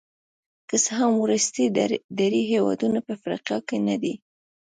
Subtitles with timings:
[0.69, 1.65] که څه هم وروستي
[2.21, 4.13] درې هېوادونه په افریقا کې نه دي.